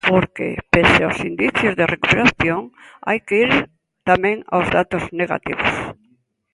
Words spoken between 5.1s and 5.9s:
negativos.